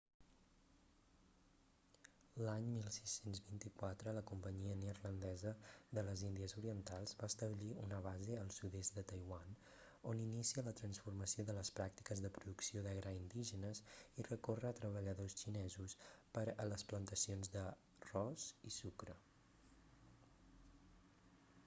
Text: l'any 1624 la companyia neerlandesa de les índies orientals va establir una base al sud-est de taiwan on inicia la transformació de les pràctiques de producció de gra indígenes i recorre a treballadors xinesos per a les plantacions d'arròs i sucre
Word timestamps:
l'any 2.45 2.69
1624 2.85 4.11
la 4.17 4.23
companyia 4.31 4.77
neerlandesa 4.83 5.51
de 5.97 6.03
les 6.07 6.23
índies 6.29 6.55
orientals 6.61 7.13
va 7.19 7.29
establir 7.33 7.67
una 7.83 7.99
base 8.07 8.39
al 8.45 8.49
sud-est 8.55 8.97
de 8.97 9.03
taiwan 9.11 9.53
on 10.13 10.23
inicia 10.23 10.63
la 10.69 10.75
transformació 10.81 11.45
de 11.51 11.55
les 11.59 11.71
pràctiques 11.81 12.23
de 12.25 12.31
producció 12.39 12.83
de 12.87 12.93
gra 13.01 13.13
indígenes 13.19 13.81
i 14.23 14.27
recorre 14.29 14.69
a 14.71 14.77
treballadors 14.81 15.35
xinesos 15.43 15.97
per 16.39 16.47
a 16.63 16.65
les 16.71 16.87
plantacions 16.93 17.53
d'arròs 17.57 18.47
i 18.71 18.73
sucre 18.79 19.19